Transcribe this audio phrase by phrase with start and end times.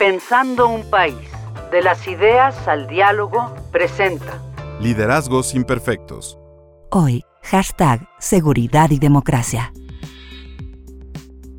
[0.00, 1.28] Pensando un país,
[1.70, 4.40] de las ideas al diálogo, presenta
[4.80, 6.38] Liderazgos Imperfectos.
[6.90, 9.74] Hoy, hashtag Seguridad y Democracia.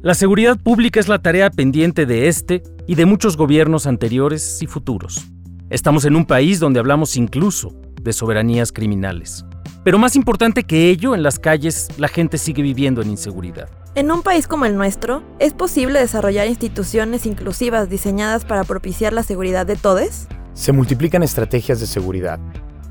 [0.02, 4.66] La seguridad pública es la tarea pendiente de este y de muchos gobiernos anteriores y
[4.66, 5.24] futuros.
[5.70, 9.46] Estamos en un país donde hablamos incluso de soberanías criminales.
[9.84, 13.70] Pero más importante que ello, en las calles la gente sigue viviendo en inseguridad.
[13.96, 19.24] En un país como el nuestro, ¿es posible desarrollar instituciones inclusivas diseñadas para propiciar la
[19.24, 20.28] seguridad de todos?
[20.54, 22.40] Se multiplican estrategias de seguridad.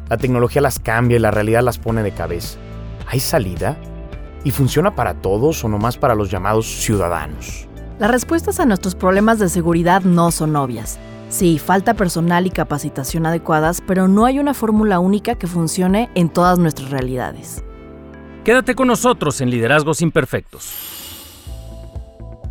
[0.09, 2.59] La tecnología las cambia y la realidad las pone de cabeza.
[3.07, 3.79] ¿Hay salida?
[4.45, 7.69] ¿Y funciona para todos o nomás para los llamados ciudadanos?
[7.99, 10.99] Las respuestas a nuestros problemas de seguridad no son obvias.
[11.31, 16.29] Sí, falta personal y capacitación adecuadas, pero no hay una fórmula única que funcione en
[16.29, 17.65] todas nuestras realidades.
[18.43, 20.75] Quédate con nosotros en Liderazgos Imperfectos.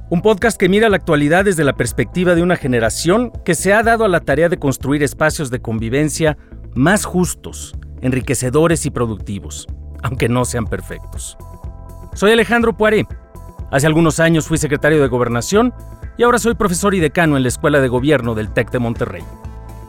[0.10, 3.84] Un podcast que mira la actualidad desde la perspectiva de una generación que se ha
[3.84, 6.38] dado a la tarea de construir espacios de convivencia
[6.74, 9.68] más justos, enriquecedores y productivos,
[10.04, 11.38] aunque no sean perfectos.
[12.14, 13.06] Soy Alejandro Poiré.
[13.72, 15.74] Hace algunos años fui secretario de Gobernación
[16.20, 19.24] y ahora soy profesor y decano en la Escuela de Gobierno del TEC de Monterrey.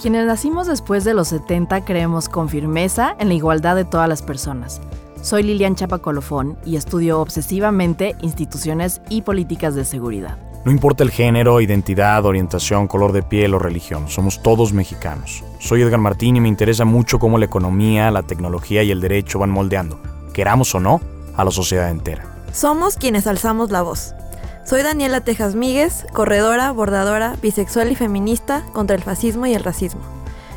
[0.01, 4.23] Quienes nacimos después de los 70 creemos con firmeza en la igualdad de todas las
[4.23, 4.81] personas.
[5.23, 10.39] Soy Lilian Chapacolofón y estudio obsesivamente instituciones y políticas de seguridad.
[10.65, 15.43] No importa el género, identidad, orientación, color de piel o religión, somos todos mexicanos.
[15.59, 19.41] Soy Edgar Martín y me interesa mucho cómo la economía, la tecnología y el derecho
[19.41, 20.01] van moldeando,
[20.33, 21.01] queramos o no,
[21.37, 22.25] a la sociedad entera.
[22.53, 24.15] Somos quienes alzamos la voz.
[24.65, 30.03] Soy Daniela Tejas Míguez, corredora, bordadora, bisexual y feminista contra el fascismo y el racismo.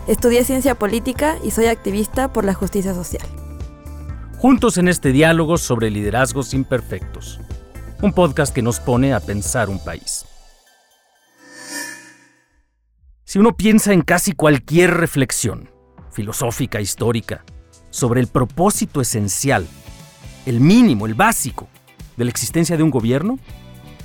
[0.08, 3.26] Estudié ciencia política y soy activista por la justicia social.
[4.38, 7.40] Juntos en este diálogo sobre liderazgos imperfectos.
[8.02, 10.26] Un podcast que nos pone a pensar un país.
[13.24, 15.70] Si uno piensa en casi cualquier reflexión,
[16.12, 17.46] filosófica, histórica,
[17.90, 19.66] sobre el propósito esencial,
[20.46, 21.70] el mínimo, el básico,
[22.18, 23.40] de la existencia de un gobierno,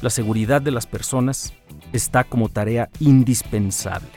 [0.00, 1.52] la seguridad de las personas
[1.92, 4.08] está como tarea indispensable.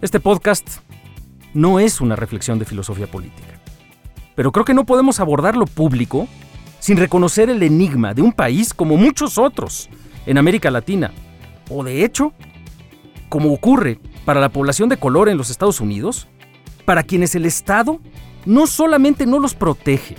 [0.00, 0.78] Este podcast
[1.54, 3.60] no es una reflexión de filosofía política,
[4.34, 6.28] pero creo que no podemos abordar lo público
[6.78, 9.90] sin reconocer el enigma de un país como muchos otros
[10.26, 11.12] en América Latina,
[11.68, 12.32] o de hecho,
[13.28, 16.28] como ocurre para la población de color en los Estados Unidos,
[16.84, 18.00] para quienes el Estado
[18.46, 20.16] no solamente no los protege,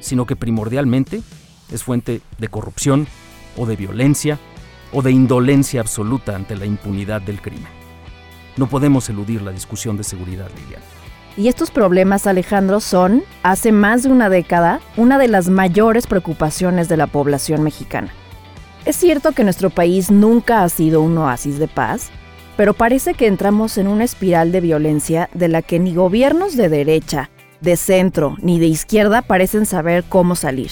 [0.00, 1.22] sino que primordialmente
[1.70, 3.06] es fuente de corrupción
[3.60, 4.38] o de violencia
[4.92, 7.68] o de indolencia absoluta ante la impunidad del crimen.
[8.56, 10.84] No podemos eludir la discusión de seguridad, Liliana.
[11.36, 16.88] Y estos problemas, Alejandro, son, hace más de una década, una de las mayores preocupaciones
[16.88, 18.12] de la población mexicana.
[18.84, 22.10] Es cierto que nuestro país nunca ha sido un oasis de paz,
[22.56, 26.68] pero parece que entramos en una espiral de violencia de la que ni gobiernos de
[26.68, 30.70] derecha, de centro ni de izquierda parecen saber cómo salir.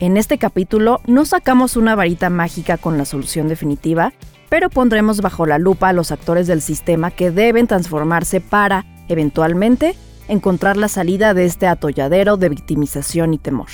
[0.00, 4.12] En este capítulo no sacamos una varita mágica con la solución definitiva,
[4.48, 9.96] pero pondremos bajo la lupa a los actores del sistema que deben transformarse para, eventualmente,
[10.28, 13.66] encontrar la salida de este atolladero de victimización y temor.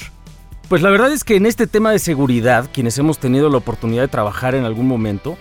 [0.71, 4.05] Pues la verdad es que en este tema de seguridad, quienes hemos tenido la oportunidad
[4.05, 5.37] de trabajar en algún momento,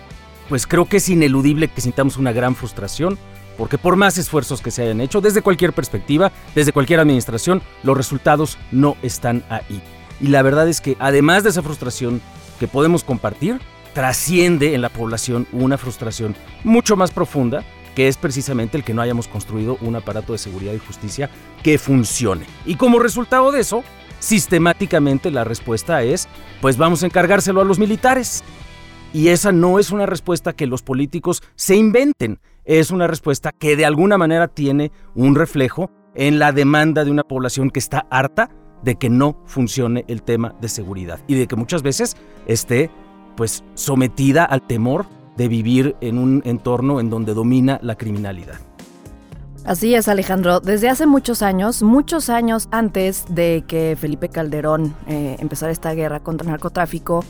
[0.50, 3.18] pues creo que es ineludible que sintamos una gran frustración,
[3.58, 7.96] porque por más esfuerzos que se hayan hecho, desde cualquier perspectiva, desde cualquier administración, los
[7.96, 9.82] resultados no están ahí.
[10.24, 12.22] Y la verdad es que además de esa frustración
[12.58, 13.60] que podemos compartir,
[13.94, 19.02] trasciende en la población una frustración mucho más profunda, que es precisamente el que no
[19.02, 21.30] hayamos construido un aparato de seguridad y justicia
[21.62, 22.46] que funcione.
[22.66, 23.84] Y como resultado de eso,
[24.20, 26.30] sistemáticamente la respuesta es,
[26.62, 28.46] pues vamos a encargárselo a los militares.
[29.12, 33.76] Y esa no es una respuesta que los políticos se inventen, es una respuesta que
[33.76, 38.50] de alguna manera tiene un reflejo en la demanda de una población que está harta
[38.84, 42.16] de que no funcione el tema de seguridad y de que muchas veces
[42.48, 42.90] esté
[43.36, 45.06] pues sometida al temor
[45.38, 48.56] de vivir en un entorno en donde domina la criminalidad.
[49.66, 50.60] Así es, Alejandro.
[50.60, 56.20] Desde hace muchos años, muchos años antes de que Felipe Calderón eh, empezara esta guerra
[56.20, 57.24] contra el narcotráfico,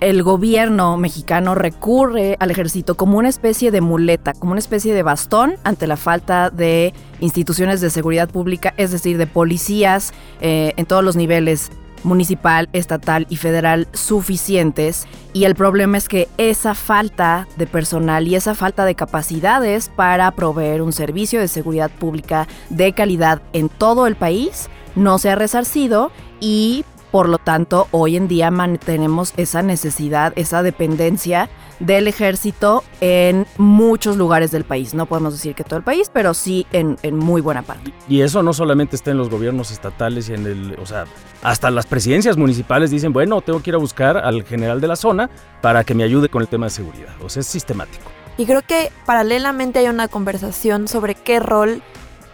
[0.00, 5.02] el gobierno mexicano recurre al ejército como una especie de muleta, como una especie de
[5.02, 10.86] bastón ante la falta de instituciones de seguridad pública, es decir, de policías eh, en
[10.86, 11.70] todos los niveles
[12.02, 15.06] municipal, estatal y federal suficientes.
[15.32, 20.30] Y el problema es que esa falta de personal y esa falta de capacidades para
[20.30, 25.34] proveer un servicio de seguridad pública de calidad en todo el país no se ha
[25.34, 26.10] resarcido
[26.40, 26.84] y
[27.16, 31.48] Por lo tanto, hoy en día mantenemos esa necesidad, esa dependencia
[31.80, 34.92] del ejército en muchos lugares del país.
[34.92, 37.94] No podemos decir que todo el país, pero sí en, en, muy buena parte.
[38.06, 41.06] Y eso no solamente está en los gobiernos estatales y en el, o sea,
[41.42, 44.96] hasta las presidencias municipales dicen, bueno, tengo que ir a buscar al general de la
[44.96, 45.30] zona
[45.62, 47.14] para que me ayude con el tema de seguridad.
[47.22, 48.04] O sea, es sistemático.
[48.36, 51.80] Y creo que paralelamente hay una conversación sobre qué rol,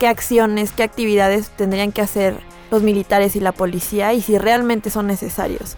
[0.00, 2.40] qué acciones, qué actividades tendrían que hacer
[2.72, 5.76] los militares y la policía y si realmente son necesarios.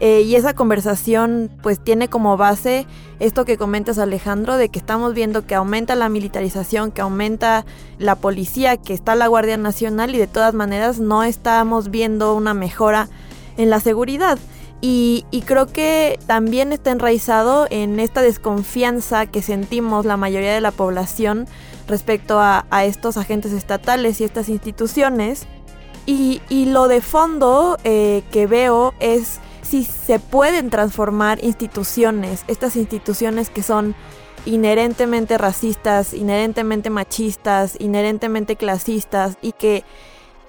[0.00, 2.86] Eh, y esa conversación pues tiene como base
[3.20, 7.64] esto que comentas Alejandro, de que estamos viendo que aumenta la militarización, que aumenta
[7.98, 12.52] la policía, que está la Guardia Nacional y de todas maneras no estamos viendo una
[12.52, 13.08] mejora
[13.56, 14.38] en la seguridad.
[14.84, 20.72] Y, creo que también está enraizado en esta desconfianza que sentimos la mayoría de la
[20.72, 21.46] población
[21.86, 25.46] respecto a, estos agentes estatales y estas instituciones.
[26.06, 33.50] Y, lo de fondo eh, que veo es si se pueden transformar instituciones, estas instituciones
[33.50, 33.94] que son
[34.44, 39.84] inherentemente racistas, inherentemente machistas, inherentemente clasistas y que,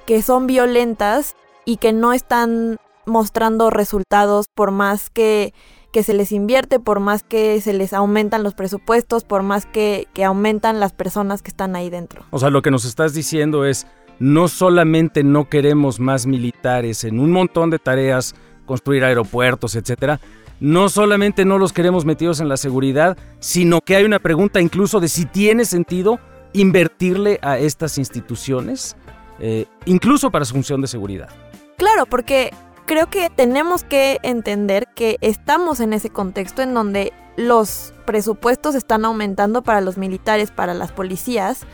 [0.05, 1.35] que son violentas
[1.65, 5.53] y que no están mostrando resultados por más que,
[5.91, 10.07] que se les invierte, por más que se les aumentan los presupuestos, por más que,
[10.13, 12.25] que aumentan las personas que están ahí dentro.
[12.31, 13.85] O sea, lo que nos estás diciendo es,
[14.23, 18.35] no solamente no queremos más militares en un montón de tareas
[18.65, 20.21] construir aeropuertos, etcétera,
[20.61, 25.01] no solamente no los queremos metidos en la seguridad, sino que hay una pregunta incluso
[25.01, 26.21] de si tiene sentido
[26.53, 28.95] invertirle a estas instituciones,
[29.39, 31.27] eh, incluso para su función de seguridad.
[31.75, 32.53] Claro, porque
[32.85, 39.03] creo que tenemos que entender que estamos en ese contexto en donde los presupuestos están
[39.03, 41.65] aumentando para los militares, para las policías,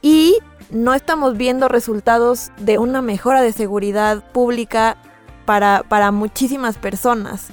[0.00, 0.38] y
[0.70, 4.96] no estamos viendo resultados de una mejora de seguridad pública
[5.44, 7.48] para, muchísimas personas.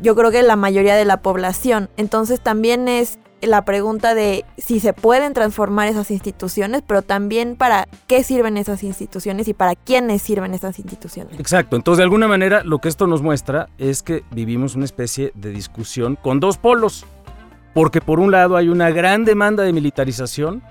[0.00, 1.88] Yo creo que la mayoría de la población.
[1.96, 7.88] Entonces también es la pregunta de si se pueden transformar esas instituciones, pero también para
[8.06, 11.38] qué sirven esas instituciones y para quiénes sirven esas instituciones.
[11.38, 15.32] Exacto, entonces de alguna manera lo que esto nos muestra es que vivimos una especie
[15.34, 17.06] de discusión con dos polos,
[17.74, 20.62] porque por un lado hay una gran demanda de militarización,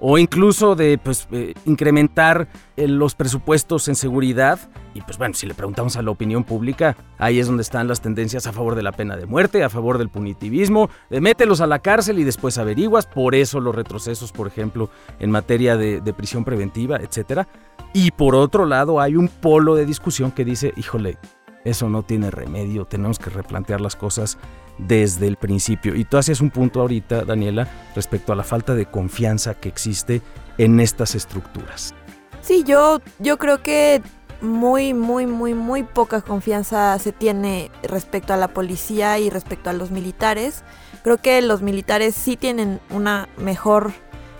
[0.00, 4.58] o incluso de pues, eh, incrementar eh, los presupuestos en seguridad.
[4.94, 8.00] Y pues bueno, si le preguntamos a la opinión pública, ahí es donde están las
[8.00, 11.66] tendencias a favor de la pena de muerte, a favor del punitivismo, de mételos a
[11.66, 16.12] la cárcel y después averiguas, por eso los retrocesos, por ejemplo, en materia de, de
[16.14, 17.46] prisión preventiva, etc.
[17.92, 21.18] Y por otro lado hay un polo de discusión que dice, híjole,
[21.66, 24.38] eso no tiene remedio, tenemos que replantear las cosas
[24.78, 25.94] desde el principio.
[25.94, 30.22] Y tú hacías un punto ahorita, Daniela, respecto a la falta de confianza que existe
[30.58, 31.94] en estas estructuras.
[32.40, 34.00] Sí, yo, yo creo que
[34.40, 39.72] muy, muy, muy, muy poca confianza se tiene respecto a la policía y respecto a
[39.72, 40.62] los militares.
[41.02, 43.92] Creo que los militares sí tienen una mejor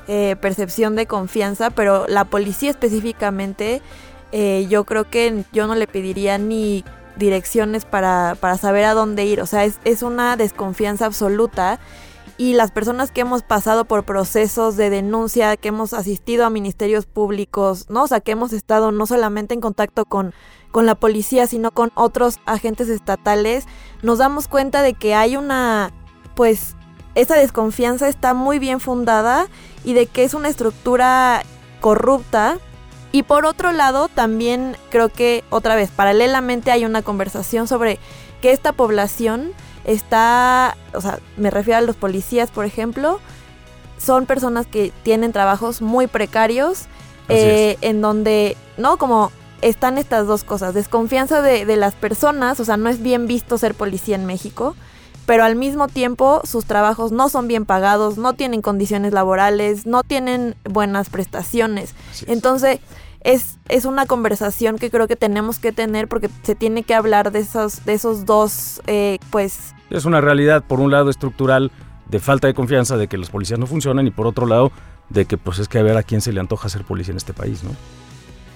[0.09, 3.83] eh, percepción de confianza, pero la policía específicamente,
[4.31, 6.85] eh, yo creo que yo no le pediría ni
[7.17, 9.41] direcciones para, para saber a dónde ir.
[9.41, 11.81] O sea, es, es una desconfianza absoluta
[12.39, 17.07] y las personas que hemos pasado por procesos de denuncia, que hemos asistido a ministerios
[17.07, 18.03] públicos, ¿no?
[18.03, 20.35] O sea, que hemos estado no solamente en contacto con,
[20.71, 23.65] con la policía, sino con otros agentes estatales,
[24.03, 25.93] nos damos cuenta de que hay una,
[26.35, 26.77] pues,
[27.15, 29.49] esa desconfianza está muy bien fundada
[29.85, 31.43] y de que es una estructura
[31.81, 32.59] corrupta
[33.13, 37.99] y por otro lado, también creo que otra vez, paralelamente hay una conversación sobre
[38.41, 39.53] que esta población
[39.85, 43.21] está, o sea, me refiero a los policías, por ejemplo,
[43.99, 46.87] son personas que tienen trabajos muy precarios,
[47.29, 48.99] eh, en donde, ¿no?
[48.99, 49.33] Como
[49.63, 53.59] están estas dos cosas, desconfianza de, de las personas, o sea, no es bien visto
[53.59, 54.77] ser policía en México,
[55.27, 60.03] pero al mismo tiempo sus trabajos no son bien pagados, no tienen condiciones laborales, no
[60.03, 61.95] tienen buenas prestaciones.
[62.27, 62.81] Entonces,
[63.21, 67.33] es, es una conversación que creo que tenemos que tener porque se tiene que hablar
[67.33, 69.75] de esos, de esos dos, eh, pues...
[69.91, 71.73] Es una realidad, por un lado, estructural
[72.09, 74.71] de falta de confianza de que los policías no funcionan y por otro lado,
[75.09, 77.17] de que pues es que a ver a quién se le antoja ser policía en
[77.17, 77.71] este país, ¿no?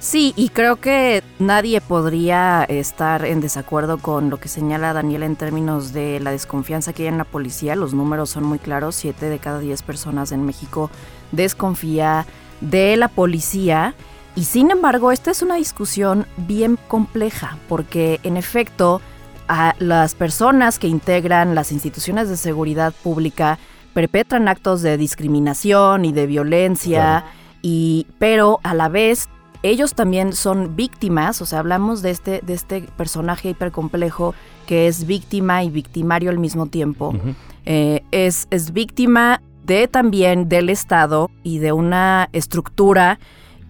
[0.00, 5.36] Sí, y creo que nadie podría estar en desacuerdo con lo que señala Daniel en
[5.36, 7.76] términos de la desconfianza que hay en la policía.
[7.76, 10.90] Los números son muy claros, siete de cada diez personas en México
[11.32, 12.26] desconfía
[12.62, 13.94] de la policía
[14.36, 19.00] y sin embargo, esta es una discusión bien compleja, porque en efecto,
[19.48, 23.58] a las personas que integran las instituciones de seguridad pública
[23.92, 27.24] perpetran actos de discriminación y de violencia,
[27.60, 29.28] y, pero a la vez
[29.62, 34.34] ellos también son víctimas, o sea, hablamos de este, de este personaje hipercomplejo
[34.66, 37.14] que es víctima y victimario al mismo tiempo.
[37.66, 43.18] Eh, es, es víctima de también del Estado y de una estructura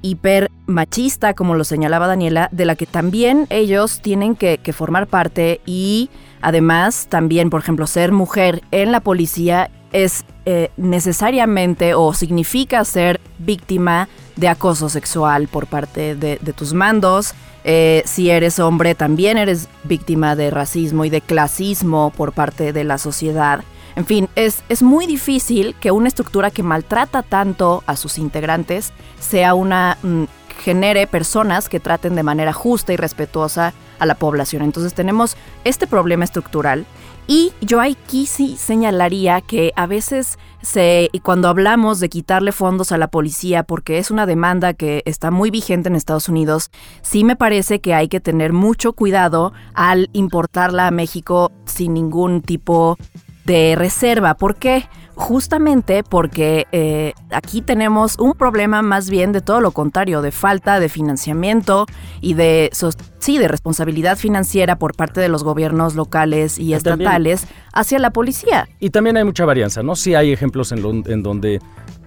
[0.03, 5.61] hiper machista, como lo señalaba Daniela, de la que también ellos tienen que, formar parte
[5.67, 12.85] y además también, por ejemplo, ser mujer en la policía es eh, necesariamente o significa
[12.85, 14.09] ser víctima
[14.41, 17.35] de acoso sexual por parte de, tus mandos.
[17.63, 22.85] Eh, si eres hombre, también eres víctima de racismo y de clasismo por parte de
[22.85, 23.63] la sociedad.
[23.97, 28.93] En fin, es, es muy difícil que una estructura que maltrata tanto a sus integrantes
[29.21, 29.99] sea una...
[30.03, 30.25] Mm,
[30.61, 34.63] genere personas que traten de manera justa y respetuosa a la población.
[34.63, 36.87] Entonces tenemos este problema estructural
[37.27, 42.99] y yo aquí sí señalaría que a veces se, cuando hablamos de quitarle fondos a
[42.99, 46.71] la policía, porque es una demanda que está muy vigente en Estados Unidos,
[47.03, 52.43] sí me parece que hay que tener mucho cuidado al importarla a México sin ningún
[52.43, 52.99] tipo
[53.45, 54.35] de reserva.
[54.35, 54.89] ¿Por qué?
[55.21, 60.81] Justamente porque eh, aquí tenemos un problema más bien de todo lo contrario, de falta
[60.81, 61.85] de financiamiento
[62.23, 62.71] y de,
[63.19, 68.67] sí, de responsabilidad financiera por parte de los gobiernos locales y estatales hacia la policía.
[68.81, 69.95] Y también hay mucha varianza, ¿no?
[69.95, 71.61] Sí hay ejemplos en, en donde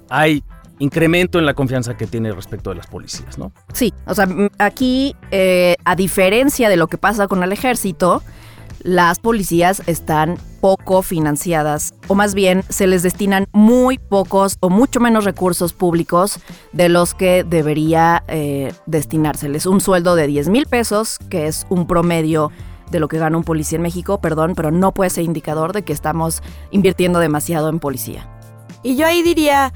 [0.09, 0.43] hay
[0.79, 3.51] incremento en la confianza que tiene respecto de las policías, ¿no?
[3.73, 4.27] Sí, o sea,
[4.57, 8.23] aquí, eh, a diferencia de lo que pasa con el ejército,
[8.81, 15.01] las policías están poco financiadas, o más bien se les destinan muy pocos o mucho
[15.01, 16.39] menos recursos públicos
[16.71, 19.65] de los que debería eh, destinárseles.
[19.65, 22.49] Un sueldo de 10 mil pesos, que es un promedio
[22.91, 25.81] de lo que gana un policía en México, perdón, pero no puede ser indicador de
[25.81, 26.41] que estamos
[26.71, 28.29] invirtiendo demasiado en policía.
[28.83, 29.73] Y yo ahí diría,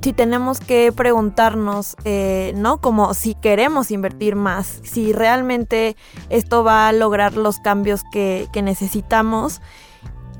[0.00, 2.80] si tenemos que preguntarnos, eh, ¿no?
[2.80, 5.94] Como si queremos invertir más, si realmente
[6.30, 9.60] esto va a lograr los cambios que, que necesitamos.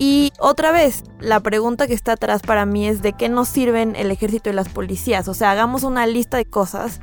[0.04, 3.94] Y otra vez, la pregunta que está atrás para mí es de qué nos sirven
[3.94, 5.28] el ejército y las policías.
[5.28, 7.00] O sea, hagamos una lista de cosas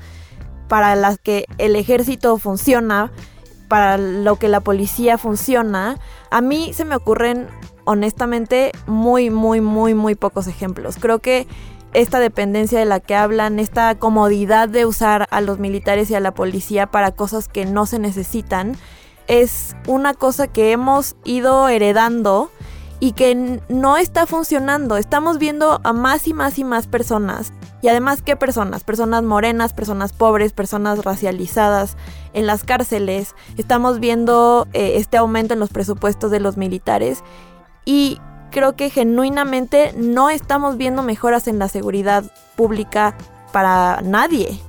[0.67, 3.09] para las que el ejército funciona,
[3.69, 5.97] para lo que la policía funciona.
[6.29, 7.47] A mí se me ocurren
[7.85, 10.97] honestamente muy, muy, muy, muy pocos ejemplos.
[10.99, 11.47] Creo que
[11.93, 16.19] esta dependencia de la que hablan, esta comodidad de usar a los militares y a
[16.19, 18.75] la policía para cosas que no se necesitan,
[19.27, 22.51] es una cosa que hemos ido heredando
[22.99, 24.97] y que no está funcionando.
[24.97, 27.53] Estamos viendo a más y más y más personas.
[27.81, 28.83] Y además, ¿qué personas?
[28.83, 31.95] Personas morenas, personas pobres, personas racializadas
[32.33, 33.35] en las cárceles.
[33.57, 37.23] Estamos viendo eh, este aumento en los presupuestos de los militares.
[37.85, 38.19] Y
[38.51, 42.25] creo que genuinamente no estamos viendo mejoras en la seguridad
[42.57, 43.15] pública
[43.53, 44.59] para nadie.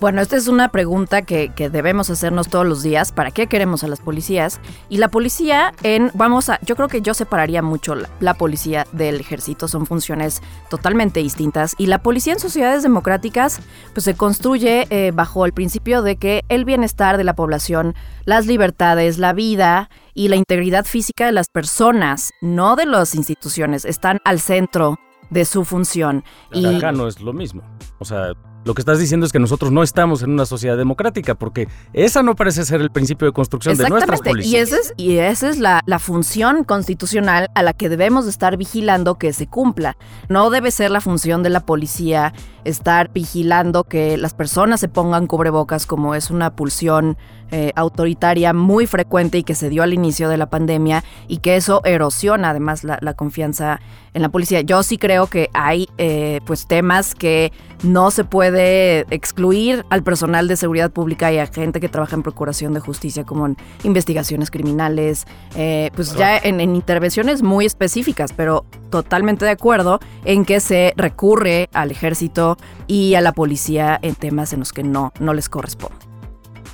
[0.00, 3.12] Bueno, esta es una pregunta que, debemos hacernos todos los días.
[3.12, 4.58] ¿Para qué queremos a las policías?
[4.88, 9.20] Y la policía en, vamos a, yo creo que yo separaría mucho la, policía del
[9.20, 9.68] ejército.
[9.68, 10.40] Son funciones
[10.70, 11.74] totalmente distintas.
[11.76, 13.60] Y la policía en sociedades democráticas,
[13.92, 18.46] pues se construye eh, bajo el principio de que el bienestar de la población, las
[18.46, 24.18] libertades, la vida y la integridad física de las personas, no de las instituciones, están
[24.24, 26.24] al centro de su función.
[26.52, 27.62] y acá no es lo mismo.
[27.98, 28.32] O sea,
[28.64, 32.22] lo que estás diciendo es que nosotros no estamos en una sociedad democrática, porque esa
[32.22, 34.52] no parece ser el principio de construcción de nuestras policías.
[34.52, 38.56] Y, esa es, y esa es la, la, función constitucional a la que debemos estar
[38.56, 39.96] vigilando que se cumpla.
[40.28, 45.26] No debe ser la función de la policía estar vigilando que las personas se pongan
[45.26, 47.16] cubrebocas como es una pulsión
[47.52, 51.56] eh, autoritaria muy frecuente y que se dio al inicio de la pandemia y que
[51.56, 53.80] eso erosiona además la, confianza
[54.14, 54.60] en la policía.
[54.60, 57.52] Yo sí creo que hay eh, pues temas que
[57.82, 62.22] no se puede excluir al personal de seguridad pública y a gente que trabaja en
[62.22, 68.32] procuración de justicia como en investigaciones criminales, eh, pues ya en, en intervenciones muy específicas,
[68.32, 74.14] pero totalmente de acuerdo en que se recurre al ejército y a la policía en
[74.14, 76.10] temas en los que no, no les corresponde.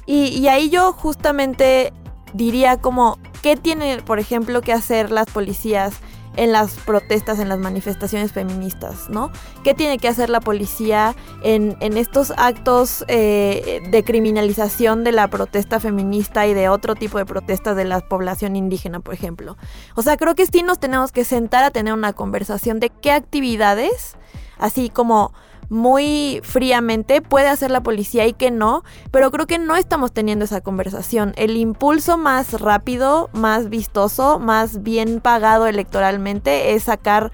[0.06, 1.92] Y, ahí yo justamente
[2.32, 5.94] diría como, ¿qué tienen, por ejemplo, que hacer las policías
[6.36, 9.30] en las protestas, en las manifestaciones feministas, ¿no?
[9.64, 15.80] ¿Qué tiene que hacer la policía en, estos actos eh, de criminalización de la protesta
[15.80, 19.56] feminista y de otro tipo de protestas de la población indígena, por ejemplo?
[19.94, 23.12] O sea, creo que sí nos tenemos que sentar a tener una conversación de qué
[23.12, 24.16] actividades,
[24.58, 25.32] así como
[25.68, 30.44] muy fríamente puede hacer la policía y que no, pero creo que no estamos teniendo
[30.44, 31.32] esa conversación.
[31.36, 37.32] El impulso más rápido, más vistoso, más bien pagado electoralmente es sacar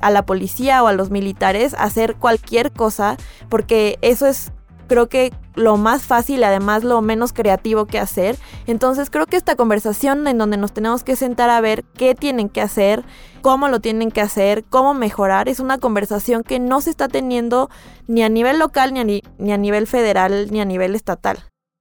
[0.00, 3.16] a la policía o a los militares a hacer cualquier cosa,
[3.48, 4.52] porque eso es
[4.88, 8.36] creo que lo más fácil y además lo menos creativo que hacer.
[8.66, 12.48] Entonces creo que esta conversación en donde nos tenemos que sentar a ver qué tienen
[12.48, 13.04] que hacer,
[13.42, 17.70] cómo lo tienen que hacer, cómo mejorar, es una conversación que no se está teniendo
[18.06, 21.38] ni a nivel local, ni a, ni a nivel federal, ni a nivel estatal.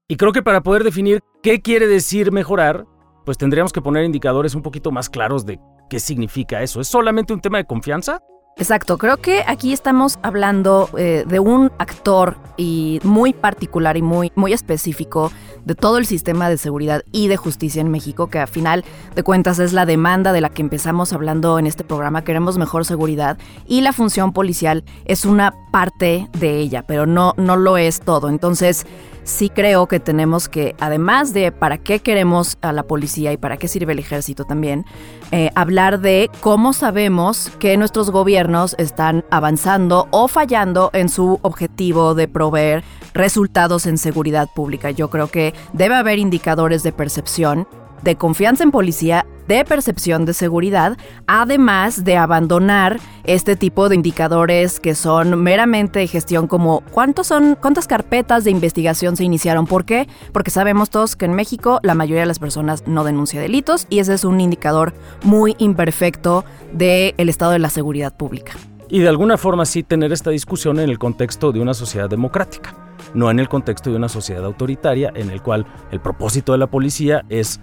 [0.08, 2.86] Y creo que para poder definir qué quiere decir mejorar,
[3.26, 5.60] pues tendríamos que poner indicadores un poquito más claros de
[5.90, 6.80] qué significa eso.
[6.80, 8.22] ¿Es solamente un tema de confianza?
[8.60, 14.32] Exacto, creo que aquí estamos hablando eh, de un actor y muy particular y muy,
[14.34, 15.32] muy específico
[15.64, 18.84] de todo el sistema de seguridad y de justicia en México, que a final
[19.16, 22.24] de cuentas es la demanda de la que empezamos hablando en este programa.
[22.24, 23.38] Queremos mejor seguridad
[23.68, 28.28] y la función policial es una parte de ella, pero no, no lo es todo.
[28.28, 28.88] Entonces,
[29.28, 33.58] sí creo que tenemos que, además de para qué queremos a la policía y para
[33.58, 34.86] qué sirve el ejército también,
[35.32, 42.16] eh, hablar de cómo sabemos que nuestros gobiernos están avanzando o fallando en su objetivo
[42.16, 44.92] de proveer resultados en seguridad pública.
[44.92, 47.68] Yo creo que debe haber indicadores de percepción
[48.04, 54.80] de confianza en policía, de percepción de seguridad, además de abandonar este tipo de indicadores
[54.80, 59.86] que son meramente de gestión como cuántos son cuántas carpetas de investigación se iniciaron, ¿por
[59.86, 60.08] qué?
[60.32, 64.00] Porque sabemos todos que en México la mayoría de las personas no denuncia delitos y
[64.00, 68.54] ese es un indicador muy imperfecto del estado de la seguridad pública.
[68.90, 72.74] Y de alguna forma sí tener esta discusión en el contexto de una sociedad democrática,
[73.14, 76.68] no en el contexto de una sociedad autoritaria en el cual el propósito de la
[76.68, 77.60] policía es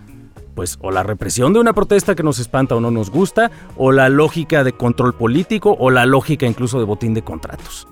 [0.54, 3.92] pues o la represión de una protesta que nos espanta o no nos gusta, o
[3.92, 7.86] la lógica de control político, o la lógica incluso de botín de contratos.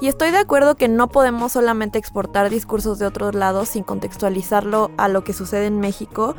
[0.00, 4.90] Y estoy de acuerdo que no podemos solamente exportar discursos de otros lados sin contextualizarlo
[4.96, 6.34] a lo que sucede en México.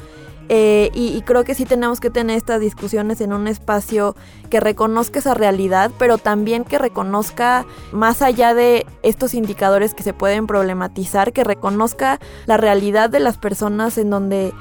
[0.50, 4.18] Eh, y, creo que sí tenemos que tener estas discusiones en un espacio
[4.50, 10.14] que reconozca esa realidad, pero también que reconozca, más allá de estos indicadores que se
[10.14, 14.54] pueden problematizar, que reconozca la realidad de las personas en donde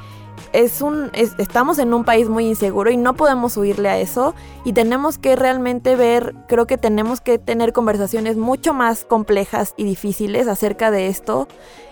[0.52, 4.34] es un estamos en un país muy inseguro y no podemos huirle a eso.
[4.64, 9.84] Y tenemos que realmente ver, creo que tenemos que tener conversaciones mucho más complejas y
[9.84, 11.48] difíciles acerca de esto,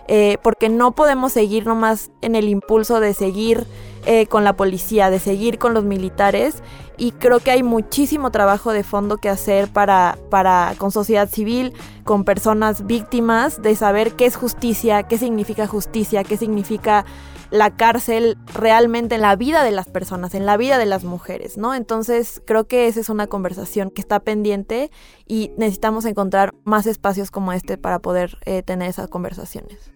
[0.09, 3.67] eh, porque no podemos seguir nomás en el impulso de seguir
[4.07, 6.63] eh, con la policía, de seguir con los militares.
[6.97, 11.73] Y creo que hay muchísimo trabajo de fondo que hacer para, para con sociedad civil,
[12.05, 17.07] con personas víctimas, de saber qué es justicia, qué significa justicia, qué significa
[17.51, 21.59] la cárcel realmente en la vida de las personas, en la vida de las mujeres,
[21.59, 21.75] ¿no?
[21.75, 24.91] Entonces creo que esa es una conversación que está pendiente
[25.27, 29.93] y necesitamos encontrar más espacios como este para poder eh, tener esas conversaciones.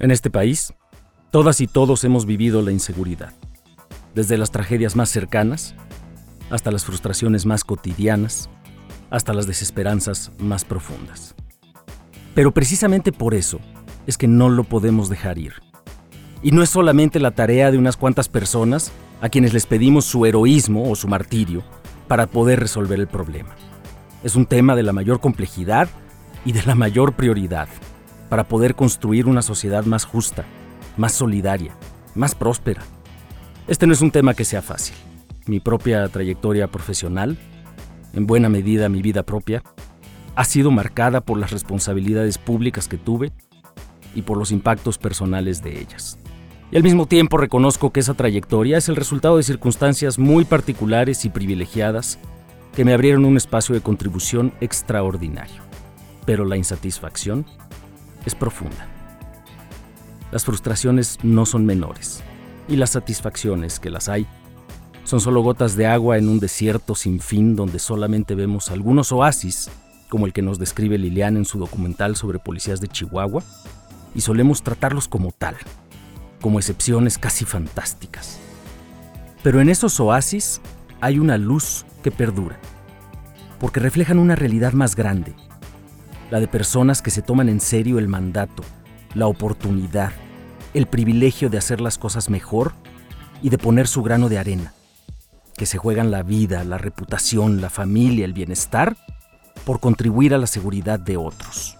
[0.00, 0.74] En este país,
[1.30, 3.32] todas y todos hemos vivido la inseguridad,
[4.14, 5.74] desde las tragedias más cercanas
[6.50, 8.48] hasta las frustraciones más cotidianas,
[9.10, 11.34] hasta las desesperanzas más profundas.
[12.34, 13.60] Pero precisamente por eso
[14.06, 15.67] es que no lo podemos dejar ir.
[16.42, 20.24] Y no es solamente la tarea de unas cuantas personas a quienes les pedimos su
[20.24, 21.62] heroísmo o su martirio
[22.06, 23.50] para poder resolver el problema.
[24.22, 25.88] Es un tema de la mayor complejidad
[26.44, 27.68] y de la mayor prioridad
[28.28, 30.44] para poder construir una sociedad más justa,
[30.96, 31.74] más solidaria,
[32.14, 32.82] más próspera.
[33.66, 34.96] Este no es un tema que sea fácil.
[35.46, 37.36] Mi propia trayectoria profesional,
[38.12, 39.62] en buena medida mi vida propia,
[40.36, 43.32] ha sido marcada por las responsabilidades públicas que tuve
[44.14, 46.18] y por los impactos personales de ellas.
[46.70, 51.24] Y al mismo tiempo reconozco que esa trayectoria es el resultado de circunstancias muy particulares
[51.24, 52.18] y privilegiadas
[52.74, 55.62] que me abrieron un espacio de contribución extraordinario.
[56.26, 57.46] Pero la insatisfacción
[58.26, 58.86] es profunda.
[60.30, 62.22] Las frustraciones no son menores
[62.68, 64.26] y las satisfacciones que las hay
[65.04, 69.70] son solo gotas de agua en un desierto sin fin donde solamente vemos algunos oasis,
[70.10, 73.42] como el que nos describe Liliana en su documental sobre policías de Chihuahua,
[74.14, 75.56] y solemos tratarlos como tal,
[76.40, 78.38] como excepciones casi fantásticas.
[79.42, 80.60] Pero en esos oasis
[81.00, 82.58] hay una luz que perdura,
[83.60, 85.34] porque reflejan una realidad más grande,
[86.30, 88.62] la de personas que se toman en serio el mandato,
[89.14, 90.12] la oportunidad,
[90.74, 92.72] el privilegio de hacer las cosas mejor
[93.42, 94.74] y de poner su grano de arena,
[95.56, 98.96] que se juegan la vida, la reputación, la familia, el bienestar,
[99.64, 101.76] por contribuir a la seguridad de otros.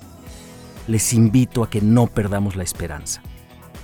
[0.87, 3.23] Les invito a que no perdamos la esperanza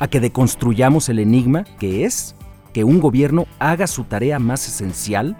[0.04, 2.36] a que deconstruyamos el enigma que es
[2.74, 5.34] que un gobierno haga su tarea más esencial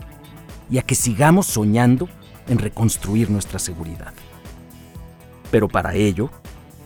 [0.71, 2.09] y a que sigamos soñando
[2.49, 4.15] en reconstruir nuestra seguridad.
[5.51, 6.31] Pero para ello,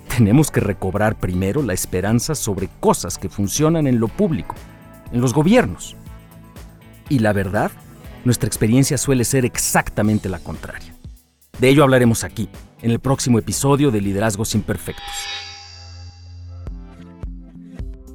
[0.08, 4.56] tenemos que recobrar primero la esperanza sobre cosas que funcionan en lo público,
[5.12, 5.94] en los gobiernos.
[7.08, 7.70] Y la verdad,
[8.24, 10.96] nuestra experiencia suele ser exactamente la contraria.
[11.60, 12.48] De ello hablaremos aquí,
[12.82, 15.47] en el próximo episodio de Liderazgos Imperfectos.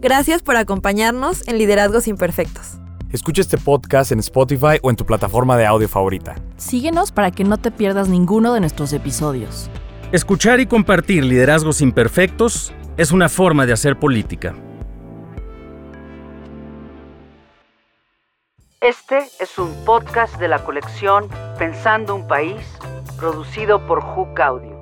[0.04, 2.74] Gracias por acompañarnos en Liderazgos Imperfectos.
[3.13, 6.36] Escucha este podcast en Spotify o en tu plataforma de audio favorita.
[6.58, 9.70] Síguenos para que no te pierdas ninguno de nuestros episodios.
[10.12, 14.54] Escuchar y compartir liderazgos imperfectos es una forma de hacer política.
[18.82, 22.60] Este es un podcast de la colección Pensando un País,
[23.18, 24.73] producido por Hook Audio.